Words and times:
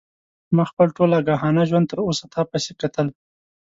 ما 0.55 0.63
خپل 0.71 0.87
ټول 0.97 1.09
آګاهانه 1.19 1.63
ژوند 1.69 1.85
تر 1.91 1.99
اوسه 2.05 2.25
تا 2.33 2.41
پسې 2.51 2.71
کتل. 2.81 3.07